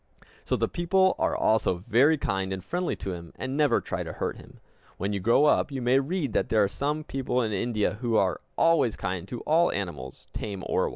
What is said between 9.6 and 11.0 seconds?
animals, tame or wild.